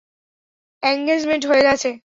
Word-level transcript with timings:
Engagement 0.83 1.43
হয়ে 1.49 1.63
গেছে? 1.67 1.89